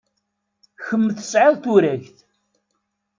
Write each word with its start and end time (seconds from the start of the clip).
Kemm 0.85 1.05
tesɛid 1.17 1.57
turagt. 1.63 2.17